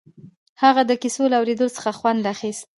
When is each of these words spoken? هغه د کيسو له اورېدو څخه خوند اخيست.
هغه 0.63 0.81
د 0.89 0.91
کيسو 1.01 1.23
له 1.31 1.35
اورېدو 1.39 1.67
څخه 1.75 1.89
خوند 1.99 2.21
اخيست. 2.33 2.67